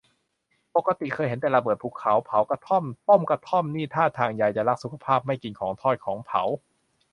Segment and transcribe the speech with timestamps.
[0.75, 6.43] ปกติเคยเห็นแต่ระเบิดภูเขา เผากระท่อม ต้มกระท่อมนี่ ท่าทางยายจะรักสุขภาพ ไม่กินของทอดของเผา